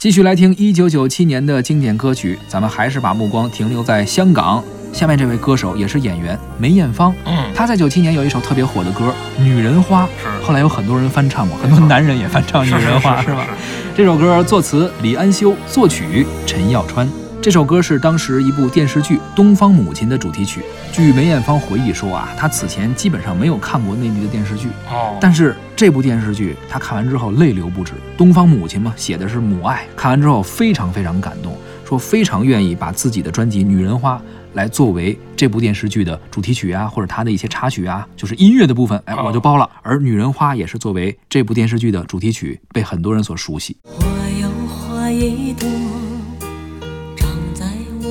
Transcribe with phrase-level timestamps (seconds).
[0.00, 4.64] 继续来听一九九七年的经典歌曲，咱们还是把目光停留在香港。
[4.94, 13.46] 下面这位歌手也是演员梅艳芳，嗯，她在九七年有一首特别火的歌《女人花》，是后来有很多人翻唱过，很多男人也翻唱《女人花》，是吧？？
[13.94, 17.06] 这首歌作词李安修，作曲陈耀川。
[17.42, 20.62] 这首歌是当时一部电视剧《东方母亲》的主题曲。
[20.92, 27.94] 据梅艳芳回忆说啊，她此前基本上没有看过内地的电视剧，哦，但是这部电视剧她看完之后泪流不止。
[28.14, 34.16] 东方母亲嘛，写的是母爱，看完之后非常非常感动，说非常愿意把自己的专辑《女人花》
[34.52, 39.66] 来作为这部电视剧的主题曲啊，或者它的一些插曲啊，就是音乐的部分，哎，哦我就包了。
[39.80, 43.78] 而《女人花》也是作为这部电视剧的主题曲，被很多人所熟悉。
[43.84, 44.06] 花
[44.38, 45.66] 有花一朵，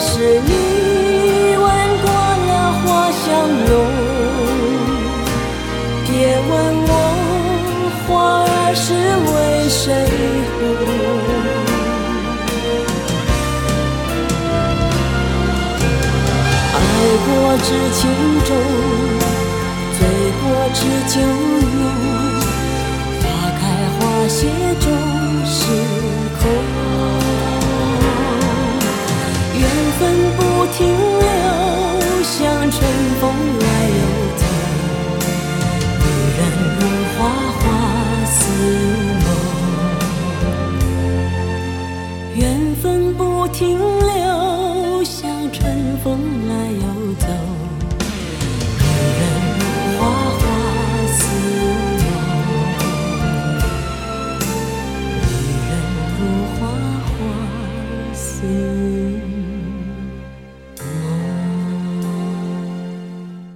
[0.00, 0.50] 是你
[1.56, 1.66] 闻
[2.02, 2.06] 过
[2.46, 3.26] 了花香
[3.66, 3.70] 浓，
[6.06, 6.08] 别
[6.48, 6.50] 问
[6.86, 6.90] 我
[8.06, 8.08] 花
[8.44, 9.28] 儿是为
[9.68, 9.82] 谁
[10.54, 10.60] 红。
[16.74, 16.76] 爱
[17.26, 18.00] 过知情
[18.44, 18.48] 重，
[19.98, 20.00] 醉
[20.40, 20.42] 过
[20.74, 21.14] 知酒
[21.78, 21.82] 浓。
[23.20, 23.24] 花
[23.58, 23.60] 开
[23.98, 24.38] 花谢
[24.80, 24.86] 终
[25.44, 25.56] 是
[26.40, 26.77] 空。
[43.52, 47.57] 停留像春风来又走。